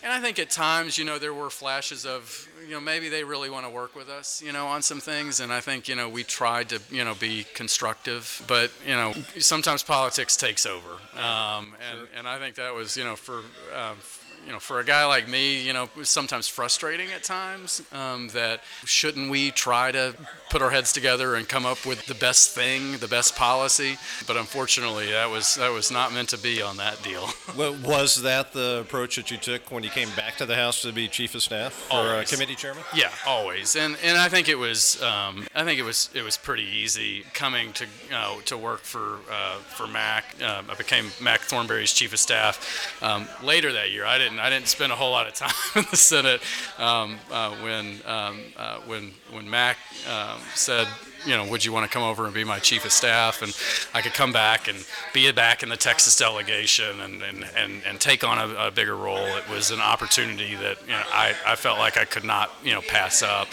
[0.05, 3.25] And I think at times, you know, there were flashes of, you know, maybe they
[3.25, 5.40] really want to work with us, you know, on some things.
[5.40, 8.45] And I think, you know, we tried to, you know, be constructive.
[8.47, 10.90] But, you know, sometimes politics takes over.
[11.17, 13.38] Um, and, and I think that was, you know, for,
[13.75, 13.97] um,
[14.46, 18.62] you know, for a guy like me, you know, sometimes frustrating at times um, that
[18.85, 20.14] shouldn't we try to
[20.50, 23.96] put our heads together and come up with the best thing, the best policy?
[24.26, 27.28] But unfortunately, that was that was not meant to be on that deal.
[27.57, 30.83] Well, was that the approach that you took when you came back to the House
[30.83, 32.33] to be Chief of Staff or uh, Always.
[32.33, 32.83] committee chairman?
[32.94, 36.37] Yeah, always, and and I think it was um, I think it was it was
[36.37, 40.24] pretty easy coming to you know, to work for uh, for Mac.
[40.42, 44.04] Um, I became Mac Thornberry's chief of staff um, later that year.
[44.04, 46.40] I didn't I didn't spend a whole lot of time in the Senate
[46.79, 49.77] um, uh, when um, uh, when when Mac
[50.09, 50.87] um, said.
[51.27, 53.43] You know, would you want to come over and be my chief of staff?
[53.43, 53.57] And
[53.95, 58.01] I could come back and be back in the Texas delegation and, and, and, and
[58.01, 59.27] take on a, a bigger role.
[59.27, 62.73] It was an opportunity that you know, I, I felt like I could not you
[62.73, 63.49] know pass up.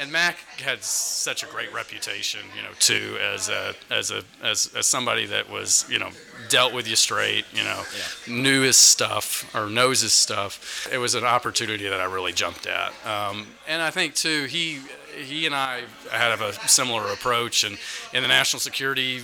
[0.00, 4.72] And Mac had such a great reputation, you know, too, as a as a as,
[4.76, 6.10] as somebody that was you know
[6.48, 7.82] dealt with you straight, you know,
[8.28, 10.88] knew his stuff or knows his stuff.
[10.92, 12.92] It was an opportunity that I really jumped at.
[13.06, 14.80] Um, and I think too he
[15.16, 17.78] he and I had a similar approach, and
[18.12, 19.22] in the national security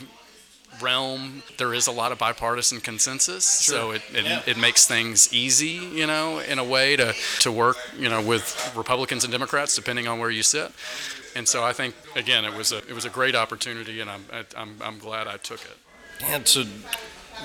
[0.81, 3.44] realm, there is a lot of bipartisan consensus.
[3.44, 4.42] So it, it, Yeah.
[4.46, 8.72] it makes things easy, you know, in a way to, to work, you know, with
[8.74, 10.72] Republicans and Democrats, depending on where you sit.
[11.37, 14.24] And so I think, again, it was a, it was a great opportunity, and I'm,
[14.57, 15.76] I'm, I'm glad I took it.
[16.24, 16.64] And so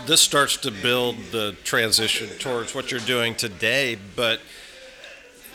[0.05, 4.39] this starts to build the transition towards what you're doing today, but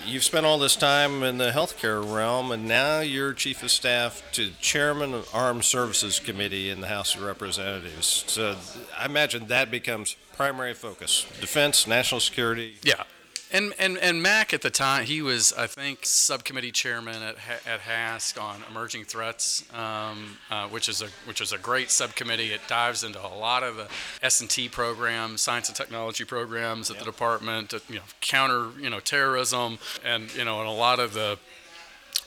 [0.07, 4.23] you've spent all this time in the healthcare realm, and now you're chief of staff
[4.33, 8.25] to chairman of Armed Services Committee in the House of Representatives.
[8.27, 8.57] So
[8.99, 12.77] I imagine that becomes primary focus: defense, national security.
[12.83, 13.05] Yeah.
[13.53, 17.37] And, and, and Mac at the time, he was, I think, subcommittee chairman at,
[17.67, 22.53] at HASC on emerging threats, um, uh, which is a which is a great subcommittee.
[22.53, 23.89] It dives into a lot of the
[24.23, 28.71] S and T programs, science and technology programs at the department, uh, you know, counter
[28.81, 31.39] you know terrorism, and you know, and a lot of the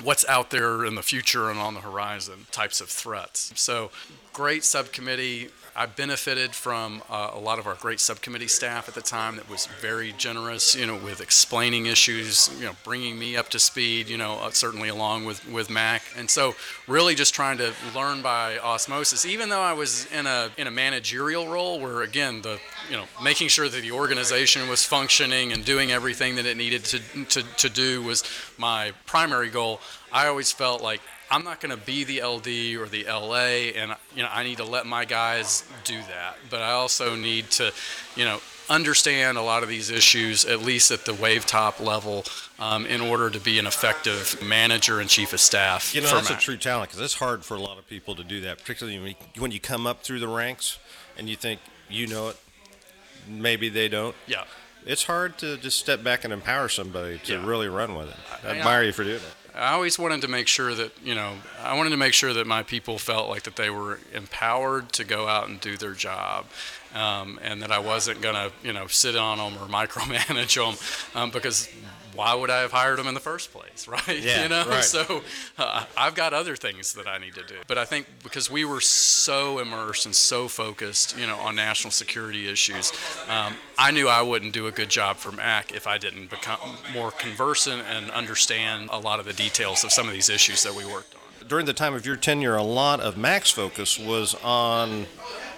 [0.04, 3.52] what's out there in the future and on the horizon types of threats.
[3.56, 3.90] So,
[4.32, 5.50] great subcommittee.
[5.78, 9.50] I benefited from uh, a lot of our great subcommittee staff at the time that
[9.50, 14.08] was very generous, you know, with explaining issues, you know, bringing me up to speed,
[14.08, 16.02] you know, uh, certainly along with, with Mac.
[16.16, 16.56] And so
[16.88, 20.72] really just trying to learn by osmosis, even though I was in a, in a
[20.72, 22.58] managerial role where, again, the,
[22.90, 26.86] you know, making sure that the organization was functioning and doing everything that it needed
[26.86, 28.24] to, to, to do was
[28.58, 29.82] my primary goal.
[30.10, 31.02] I always felt like
[31.36, 34.56] I'm not going to be the LD or the LA, and you know I need
[34.60, 36.38] to let my guys do that.
[36.50, 37.74] But I also need to,
[38.16, 42.24] you know, understand a lot of these issues at least at the wave top level
[42.58, 45.94] um, in order to be an effective manager and chief of staff.
[45.94, 48.24] You know, that's a true talent because it's hard for a lot of people to
[48.24, 50.80] do that, particularly when you, when you come up through the ranks
[51.18, 52.38] and you think you know it.
[53.28, 54.16] Maybe they don't.
[54.26, 54.46] Yeah.
[54.86, 57.46] It's hard to just step back and empower somebody to Yeah.
[57.46, 58.16] really run with it.
[58.46, 59.36] I- admire you for doing it.
[59.56, 62.46] I always wanted to make sure that you know I wanted to make sure that
[62.46, 66.46] my people felt like that they were empowered to go out and do their job,
[66.94, 70.78] um, and that I wasn't gonna you know sit on them or micromanage them
[71.20, 71.70] um, because
[72.16, 74.20] why would I have hired them in the first place, right?
[74.20, 74.84] Yeah, you know, right.
[74.84, 75.24] so
[75.58, 77.56] uh, I've got other things that I need to do.
[77.68, 81.92] But I think because we were so immersed and so focused, you know, on national
[81.92, 82.92] security issues,
[83.30, 86.78] um, I knew I wouldn't do a good job for MAC if I didn't become
[86.94, 90.74] more conversant and understand a lot of the details of some of these issues that
[90.74, 91.48] we worked on.
[91.48, 95.06] During the time of your tenure, a lot of Mac's focus was on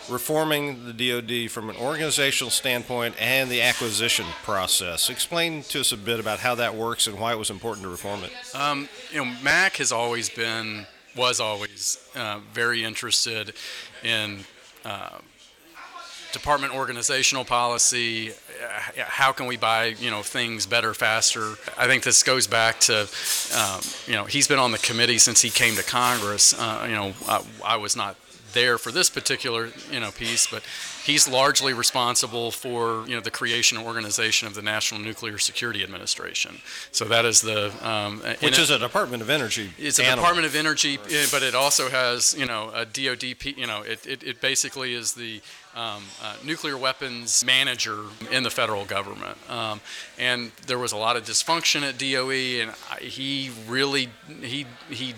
[0.09, 5.09] reforming the DoD from an organizational standpoint and the acquisition process.
[5.09, 7.89] Explain to us a bit about how that works and why it was important to
[7.89, 8.31] reform it.
[8.55, 13.53] Um, you know, Mac has always been was always uh, very interested
[14.03, 14.39] in
[14.85, 15.17] uh,
[16.31, 18.29] department organizational policy.
[18.31, 18.33] uh,
[18.97, 21.55] How can we buy you know things better, faster?
[21.77, 23.07] I think this goes back to
[23.57, 26.53] um, you know he's been on the committee since he came to Congress.
[26.57, 28.15] Uh, you know I, I was not
[28.57, 30.63] there for this particular you know piece, but
[31.03, 35.83] he's largely responsible for you know the creation and organization of the National Nuclear Security
[35.83, 36.57] Administration.
[36.91, 39.71] So that is the um, Which is a Department of Energy.
[39.77, 40.15] it's a.
[40.15, 43.23] Department of Energy, eh, but it also has, you know, a DoD.
[43.45, 45.41] You know, it, it, it basically is the
[45.75, 47.99] um, uh, nuclear weapons manager
[48.31, 49.37] in the federal government.
[49.49, 49.79] Um,
[50.17, 54.09] and there was a lot of dysfunction at DOE, and I, he really
[54.41, 55.13] he he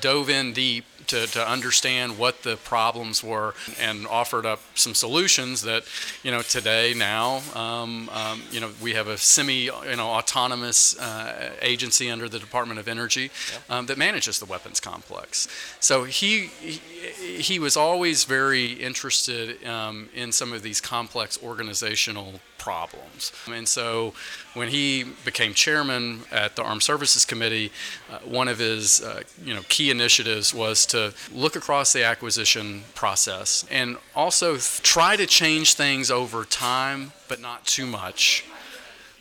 [0.00, 5.62] dove in deep to, to understand what the problems were and offered up some solutions
[5.62, 5.84] that,
[6.22, 10.98] you know, today now, um, um, you know, we have a semi, you know, autonomous
[10.98, 13.30] uh, agency under the Department of Energy
[13.68, 15.48] um, that manages the weapons complex.
[15.80, 16.80] So he, he
[17.20, 23.32] he was always very interested um, in some of these complex organizational problems.
[23.52, 24.12] And so
[24.54, 27.72] when he became chairman at the Armed Services Committee,
[28.12, 32.84] uh, one of his uh, you know key initiatives was to look across the acquisition
[32.94, 38.44] process and also th- try to change things over time, but not too much.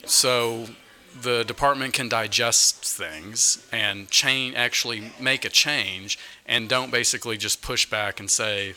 [0.05, 0.67] So
[1.21, 7.61] the department can digest things and change actually make a change and don't basically just
[7.61, 8.73] push back and say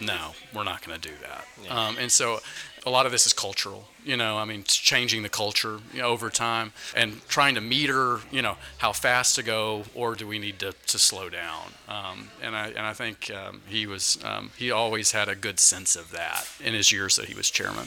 [0.00, 2.40] no we're not going to do that um, and so
[2.84, 6.00] a lot of this is cultural you know i mean it's changing the culture you
[6.00, 10.26] know, over time and trying to meter you know how fast to go or do
[10.26, 11.66] we need to, to slow down.
[11.88, 15.60] Um, and, I, and i think um, he was um, he always had a good
[15.60, 17.86] sense of that in his years that he was chairman.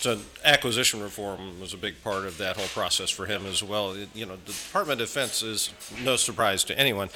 [0.00, 3.94] So acquisition reform was a big part of that whole process for him as well.
[4.14, 7.10] You know, the Department of Defense is no surprise to anyone,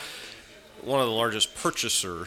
[0.83, 2.27] one of the largest purchaser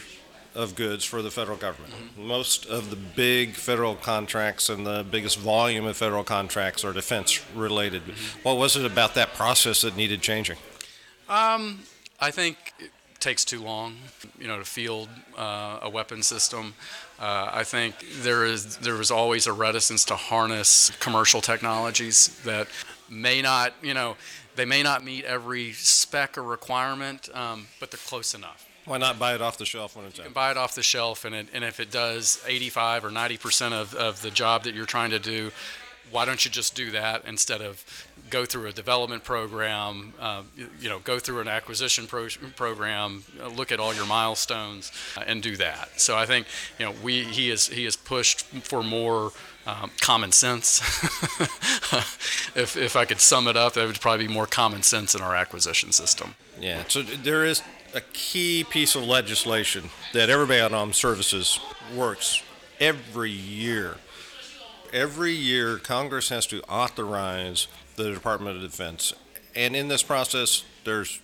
[0.57, 1.93] of goods for the federal government.
[2.17, 7.45] Most of the big federal contracts and the biggest volume of federal contracts are defense
[7.55, 8.01] related.
[8.41, 10.57] What was it about that process that needed changing?
[11.29, 11.81] Um,
[12.19, 12.89] I think it
[13.19, 13.97] takes too long,
[14.39, 16.73] you know, to field uh, a weapon system.
[17.19, 22.67] Uh, I think there is there was always a reticence to harness commercial technologies that
[23.09, 24.15] may not, you know,
[24.55, 28.66] they may not meet every spec or requirement, um, but they're close enough.
[28.87, 30.27] Why not buy it off the shelf when it's You out?
[30.27, 33.37] can buy it off the shelf, and, it, and if it does 85 or 90
[33.37, 35.51] percent of, of the job that you're trying to do,
[36.09, 37.83] why don't you just do that instead of
[38.29, 43.23] go through a development program, uh, you, you know, go through an acquisition pro- program,
[43.41, 45.99] uh, look at all your milestones, uh, and do that.
[45.99, 46.47] So I think
[46.79, 49.31] you know we he is he is pushed for more.
[49.65, 50.79] Um, common sense.
[52.55, 55.21] if, if I could sum it up, that would probably be more common sense in
[55.21, 56.35] our acquisition system.
[56.57, 57.61] Yeah, so there is
[57.97, 61.59] a key piece of legislation that everybody on armed services
[61.95, 62.43] works
[62.79, 63.95] every year.
[64.93, 69.13] Every year, Congress has to authorize the Department of Defense.
[69.55, 71.19] And in this process, there's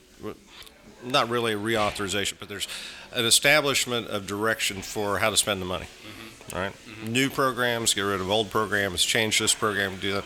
[1.03, 2.67] not really a reauthorization, but there's
[3.11, 5.85] an establishment of direction for how to spend the money.
[6.53, 6.73] All right?
[6.73, 7.13] Mm-hmm.
[7.13, 10.23] New programs, get rid of old programs, change this program, do that.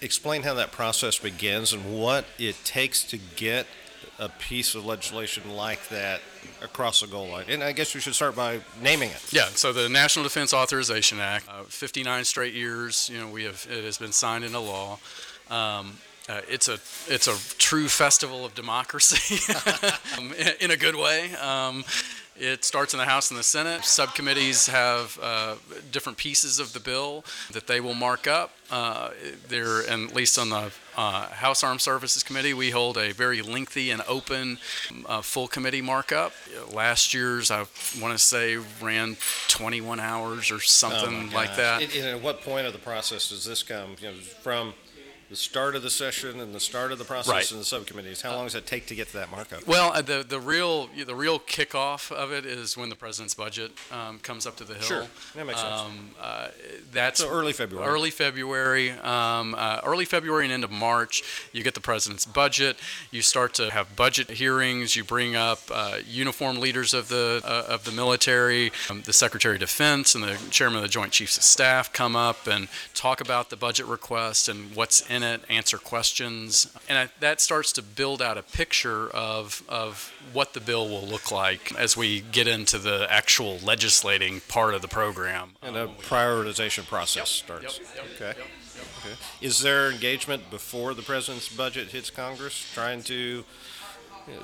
[0.00, 3.66] Explain how that process begins and what it takes to get
[4.18, 6.20] a piece of legislation like that
[6.62, 7.46] across the goal line.
[7.48, 9.32] And I guess we should start by naming it.
[9.32, 13.66] Yeah, so the National Defense Authorization Act, uh, 59 straight years, you know, we have
[13.70, 14.98] it has been signed into law.
[15.50, 15.98] Um,
[16.28, 16.78] uh, it's a
[17.12, 19.52] it's a true festival of democracy,
[20.18, 21.34] um, in, in a good way.
[21.34, 21.84] Um,
[22.36, 23.84] it starts in the House and the Senate.
[23.84, 25.54] Subcommittees have uh,
[25.92, 28.52] different pieces of the bill that they will mark up.
[28.70, 29.10] Uh,
[29.48, 33.42] there, and at least on the uh, House Armed Services Committee, we hold a very
[33.42, 34.58] lengthy and open
[35.06, 36.32] uh, full committee markup.
[36.72, 37.66] Last year's, I
[38.00, 39.16] want to say, ran
[39.48, 41.56] 21 hours or Oh, something my like gosh.
[41.56, 41.82] that.
[41.82, 43.96] And, and at what point of the process does this come?
[44.00, 44.74] You know, from
[45.34, 47.50] the start of the session and the start of the process Right.
[47.52, 48.22] in the subcommittees.
[48.22, 49.66] How long does it take to get to that markup?
[49.66, 53.72] Well, uh, the the real the real kickoff of it is when the president's budget
[53.90, 54.82] um, comes up to the hill.
[54.82, 55.06] Sure.
[55.34, 55.80] That makes sense.
[55.80, 56.48] Um, uh,
[56.92, 57.84] that's So early February.
[57.84, 62.76] Early February, um, uh, early February and into March, you get the president's budget.
[63.10, 64.94] You start to have budget hearings.
[64.94, 69.56] You bring up uh, uniform leaders of the uh, of the military, um, the Secretary
[69.56, 73.20] of Defense and the Chairman of the Joint Chiefs of Staff come up and talk
[73.20, 78.20] about the budget request and what's in answer questions, and I, that starts to build
[78.22, 82.78] out a picture of of what the bill will look like as we get into
[82.78, 85.50] the actual legislating part of the program.
[85.62, 87.78] And a um, prioritization process starts.
[87.78, 88.26] Yep, yep, okay.
[88.26, 88.86] yep, yep.
[89.00, 89.16] Okay.
[89.40, 93.44] Is there engagement before the president's budget hits Congress, trying to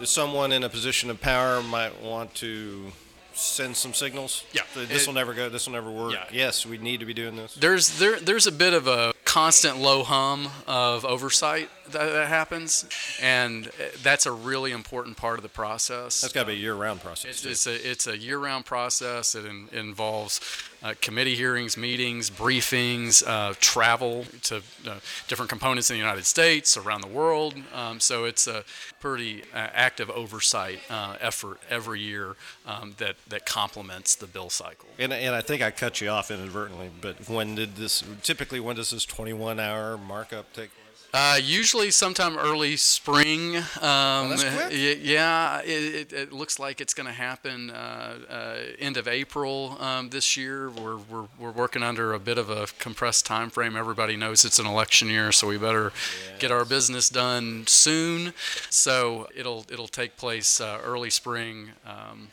[0.05, 2.93] someone in a position of power might want to
[3.41, 4.45] send some signals.
[4.53, 4.63] Yeah.
[4.75, 5.49] This It- will never go.
[5.49, 6.13] This will never work.
[6.13, 6.25] Yeah.
[6.33, 7.55] Yes, we need to be doing this.
[7.55, 12.87] There's there there's a bit of a constant low hum of oversight that, that happens,
[13.21, 13.71] and uh,
[14.03, 16.21] that's a really important part of the process.
[16.21, 17.45] That's got to be a year-round process.
[17.45, 19.35] It's, it's a it's a year-round process.
[19.35, 20.41] It in, involves
[20.83, 26.77] uh, committee hearings, meetings, briefings, uh, travel to uh, different components in the United States,
[26.77, 27.55] around the world.
[27.75, 28.65] Um, so it's a
[28.99, 32.37] pretty uh, active oversight uh, effort every year
[32.67, 34.89] um, that that complements the bill cycle.
[34.99, 38.03] And, and I think I cut you off inadvertently, but when did this?
[38.23, 40.80] Typically, when does this 21-hour markup take place?
[41.13, 43.57] Uh, usually, sometime early spring.
[43.57, 48.97] Um, y- yeah, it, it, it looks like it's going to happen uh, uh, end
[48.97, 50.71] of April um, this year.
[50.71, 53.75] We're, we're, we're working under a bit of a compressed time frame.
[53.77, 55.93] Everybody knows it's an election year, so we better
[56.39, 58.33] get our business done soon.
[58.71, 62.29] So it'll it'll take place uh, early spring, um,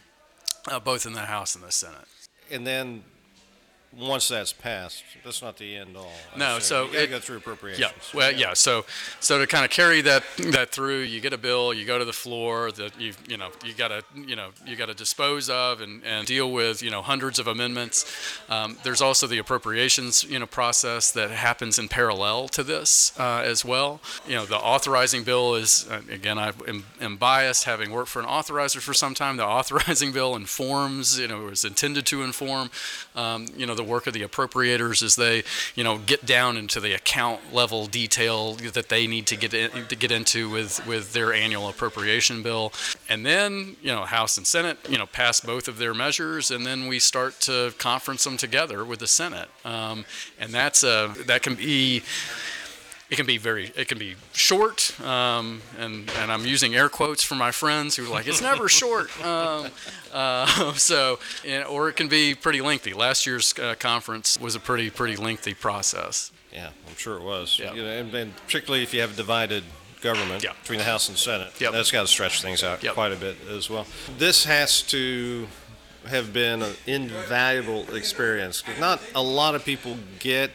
[0.69, 2.05] uh, both in the House and the Senate.
[2.51, 3.03] And then
[3.95, 6.11] once that's passed, that's not the end all.
[6.35, 6.61] I No, assume.
[6.61, 7.79] so you gotta it- go through appropriations.
[8.13, 8.17] Yeah.
[8.17, 8.53] Well, yeah.
[8.53, 8.85] So,
[9.19, 12.05] so to kind of carry that that through, you get a bill, you go to
[12.05, 15.49] the floor that you you know you got to you know you got to dispose
[15.49, 18.05] of and, and deal with you know hundreds of amendments.
[18.49, 23.41] Um, there's also the appropriations you know process that happens in parallel to this uh,
[23.43, 23.99] as well.
[24.27, 28.19] You know, the authorizing bill is uh, again I am, am biased, having worked for
[28.19, 29.37] an authorizer for some time.
[29.37, 32.69] The authorizing bill informs you know was intended to inform
[33.15, 35.43] um, you know the work of the appropriators as they
[35.75, 39.85] you know get down into the account level detail that they need to get in,
[39.87, 42.73] to get into with with their annual appropriation bill.
[43.07, 46.65] And then you know House and Senate you know pass both of their measures and
[46.65, 49.49] then we start to conference them together with the Senate.
[49.63, 50.05] Um,
[50.39, 52.03] and that's a that can be
[53.09, 57.23] it can be very it can be short um, and and I'm using air quotes
[57.23, 59.67] for my friends who are like it's never short um,
[60.13, 64.59] uh, so and, or it can be pretty lengthy last year's uh, conference was a
[64.59, 67.59] pretty pretty lengthy process Yeah, I'm sure it was.
[67.59, 67.73] Yeah.
[67.73, 69.63] You know, and, and particularly if you have divided
[70.01, 70.53] government Yeah.
[70.61, 71.71] between the House and Senate, Yep.
[71.73, 72.93] that's got to stretch things out Yep.
[72.93, 73.85] quite a bit as well.
[74.17, 75.47] This has to
[76.07, 80.51] have been an invaluable experience Not a lot of people get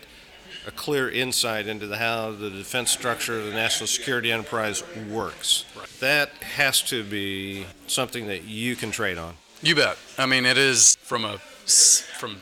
[0.66, 5.64] a clear insight into the, how the defense structure of the national security enterprise works.
[6.00, 9.34] That has to be something that you can trade on.
[9.62, 9.96] You bet.
[10.18, 12.36] I mean, it is from a from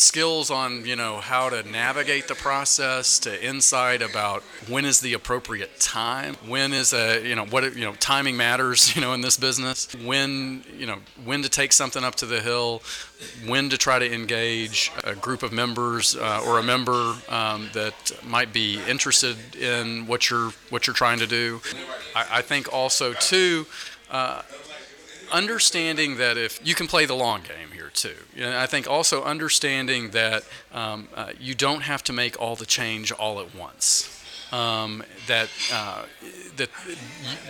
[0.00, 5.12] skills on you know how to navigate the process to insight about when is the
[5.12, 9.20] appropriate time when is a you know what you know timing matters you know in
[9.20, 12.82] this business when you know when to take something up to the hill
[13.46, 18.12] when to try to engage a group of members uh, or a member um, that
[18.24, 21.60] might be interested in what you're what you're trying to do.
[22.16, 23.66] I, I think also too
[25.32, 29.22] understanding that if you can play the long game here too, know, I think also
[29.24, 34.16] understanding that um, uh, you don't have to make all the change all at once.
[34.52, 36.06] Um, that uh,
[36.60, 36.70] that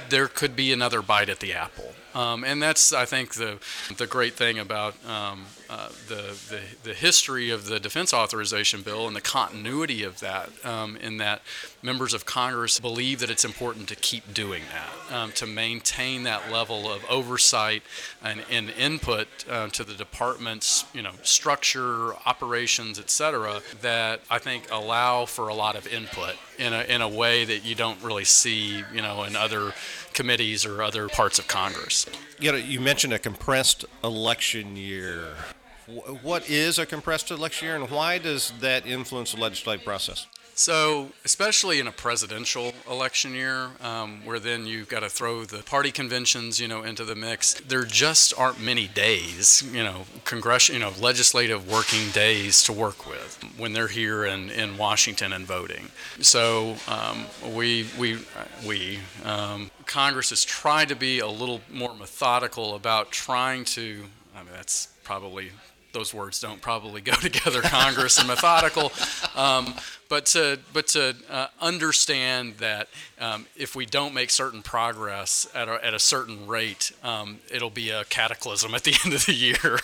[0.09, 3.59] there could be another bite at the apple, um, and that's I think the
[3.97, 9.07] the great thing about um, uh, the, the the history of the defense authorization bill
[9.07, 10.51] and the continuity of that.
[10.65, 11.43] Um, in that
[11.83, 16.51] members of Congress believe that it's important to keep doing that, um, to maintain that
[16.51, 17.83] level of oversight
[18.23, 24.39] and, and input uh, to the department's you know structure, operations, et cetera, that I
[24.39, 28.01] think allow for a lot of input in a, in a way that you don't
[28.03, 29.73] really see you know in other
[30.13, 32.07] committees or other parts of Congress.
[32.39, 35.35] You know, you mentioned a compressed election year.
[36.23, 40.27] What is a compressed election year, and why does that influence the legislative process?
[40.61, 45.63] So, especially in a presidential election year, um, where then you've got to throw the
[45.63, 50.79] party conventions, you know, into the mix, there just aren't many days, you know, congressional,
[50.79, 55.47] you know, legislative working days to work with when they're here in, in Washington and
[55.47, 55.89] voting.
[56.21, 58.19] So, um, we we
[58.67, 64.05] we um, Congress has tried to be a little more methodical about trying to.
[64.37, 65.53] I mean, that's probably
[65.93, 68.93] those words don't probably go together, Congress and methodical.
[69.37, 69.75] Um,
[70.09, 72.89] but to but to uh, understand that
[73.21, 77.71] um, if we don't make certain progress at a, at a certain rate, um, it'll
[77.71, 79.79] be a cataclysm at the end of the year.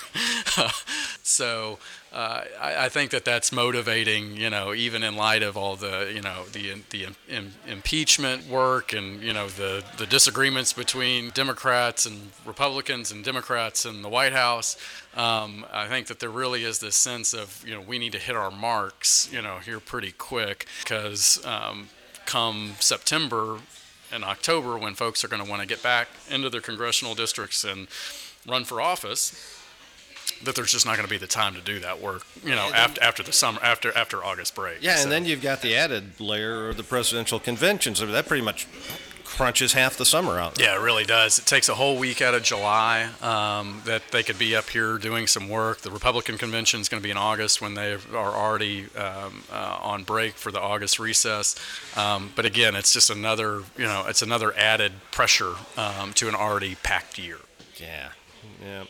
[1.23, 1.79] so
[2.17, 6.11] uh, I, I think that that's motivating, you know, even in light of all the,
[6.15, 12.07] you know, the the im- impeachment work and you know the the disagreements between Democrats
[12.07, 14.79] and Republicans and Democrats in the White House.
[15.15, 18.19] Um, I think that there really is this sense of, you know, we need to
[18.19, 21.91] hit our marks, you know, here pretty quick because um,
[22.25, 23.59] come September,
[24.11, 27.63] and October when folks are going to want to get back into their congressional districts
[27.63, 27.89] and
[28.47, 29.56] run for office
[30.45, 32.71] that there's just not going to be the time to do that work, you know,
[32.75, 34.79] after after the summer, after after August break.
[34.83, 38.01] Yeah, So- and then you've got the added layer of the presidential conventions.
[38.01, 38.67] I mean, that pretty much
[39.25, 40.59] crunches half the summer out.
[40.59, 41.39] Yeah, it really does.
[41.41, 44.99] It takes a whole week out of July um, that they could be up here
[44.99, 45.79] doing some work.
[45.81, 49.79] The Republican convention is going to be in August when they are already um, uh,
[49.83, 51.57] on break for the August recess.
[51.97, 56.35] Um, but again, it's just another, you know, it's another added pressure um, to an
[56.37, 57.39] already packed year.
[57.79, 58.11] Yeah,
[58.65, 58.85] yeah.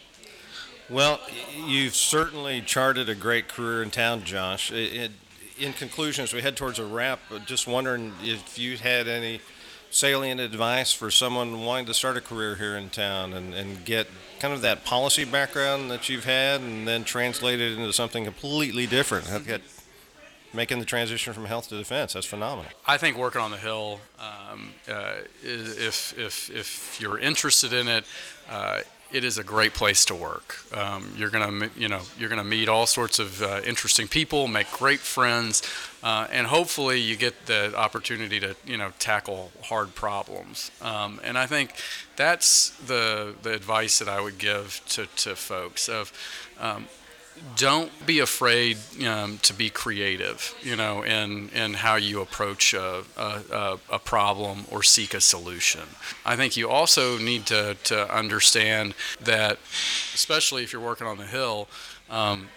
[0.88, 1.20] Well,
[1.66, 4.70] you've certainly charted a great career in town, Josh.
[4.70, 5.12] It-
[5.58, 9.40] in conclusion, as we head towards a wrap, uh, just wondering if you had any
[9.90, 14.06] salient advice for someone wanting to start a career here in town and, and get
[14.38, 18.86] kind of that policy background that you've had and then translate it into something completely
[18.86, 19.26] different.
[20.52, 22.70] Making the transition from health to defense, that's phenomenal.
[22.86, 28.04] I think working on the Hill, um, uh, if, if, if you're interested in it,
[28.50, 28.80] uh,
[29.16, 30.58] it is a great place to work.
[30.76, 34.70] Um, you're gonna, you know, you're gonna meet all sorts of uh, interesting people, make
[34.70, 35.62] great friends,
[36.02, 40.70] uh, and hopefully you get the opportunity to, you know, tackle hard problems.
[40.82, 41.70] Um, and I think
[42.16, 46.12] that's the the advice that I would give to, to folks of.
[46.60, 46.86] Um,
[47.56, 48.76] don't be afraid
[49.06, 54.64] um, to be creative, you know, in, in how you approach a, a, a, problem
[54.70, 55.82] or seek a solution.
[56.24, 59.58] I think you also need to, to understand that,
[60.14, 61.68] especially if you're working on the Hill,
[62.10, 62.48] um,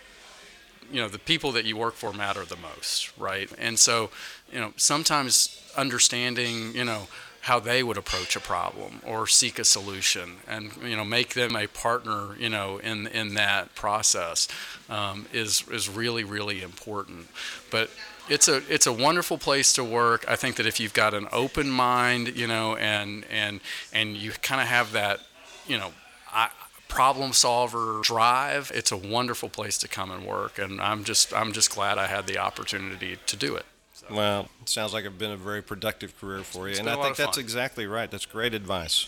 [0.91, 3.49] you know, the people that you work for matter the most, right?
[3.57, 4.09] And so,
[4.51, 7.07] you know, sometimes understanding, you know,
[7.41, 11.55] how they would approach a problem or seek a solution and you know make them
[11.55, 14.47] a partner you know in in that process
[14.89, 17.27] um, is is really really important.
[17.71, 17.89] But
[18.27, 20.25] it's a it's a wonderful place to work.
[20.27, 23.61] I think that if you've got an open mind you know and and
[23.93, 25.19] and you kind of have that
[25.65, 25.91] you know
[26.31, 26.49] I,
[26.87, 30.59] problem solver drive it's a wonderful place to come and work.
[30.59, 33.65] And I'm just I'm just glad I had the opportunity to do it
[34.09, 36.95] Well, it sounds like it's been a very productive career for you, It's and I
[37.01, 37.43] think that's fun.
[37.43, 38.09] exactly right.
[38.09, 39.07] That's great advice.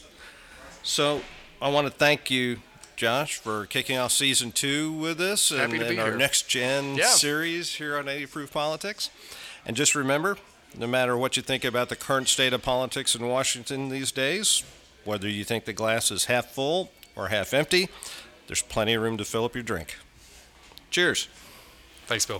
[0.84, 1.22] So,
[1.62, 2.58] I want to thank you,
[2.96, 6.18] Josh, for kicking off season two with us and, Happy to and our here.
[6.18, 7.08] next gen Yeah.
[7.08, 9.10] series here on 80 Proof Politics.
[9.66, 10.38] And just remember,
[10.76, 14.64] no matter what you think about the current state of politics in Washington these days,
[15.04, 17.90] whether you think the glass is half full or half empty,
[18.48, 19.98] there's plenty of room to fill up your drink.
[20.90, 21.28] Cheers.
[22.08, 22.40] thanks Bill